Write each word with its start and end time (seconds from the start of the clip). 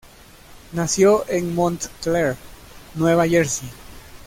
Nació 0.73 1.29
en 1.29 1.53
Montclair, 1.53 2.35
Nueva 2.95 3.27
Jersey. 3.27 3.69